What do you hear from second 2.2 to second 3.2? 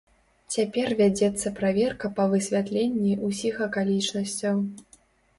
высвятленні